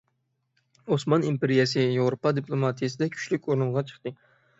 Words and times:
ئوسمان 0.93 1.27
ئىمپېرىيەسى 1.27 1.83
ياۋروپا 1.83 2.31
دىپلوماتىيەسىدە 2.37 3.09
كۈچلۈك 3.17 3.47
ئورۇنغا 3.51 3.85
چىقتى. 3.91 4.15